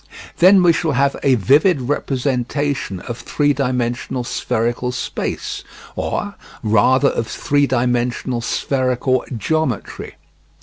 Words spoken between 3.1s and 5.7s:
three dimensional spherical space,